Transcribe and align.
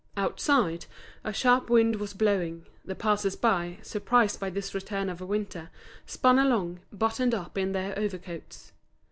Outside, 0.17 0.87
a 1.23 1.31
sharp 1.31 1.69
wind 1.69 1.97
was 1.97 2.15
blowing, 2.15 2.65
the 2.83 2.95
passers 2.95 3.35
by, 3.35 3.77
surprised 3.83 4.39
by 4.39 4.49
this 4.49 4.73
return 4.73 5.09
of 5.09 5.21
winter, 5.21 5.69
spun 6.07 6.39
along, 6.39 6.79
buttoned 6.91 7.35
up 7.35 7.55
in 7.55 7.71
their 7.73 7.93
overcoats. 7.99 8.71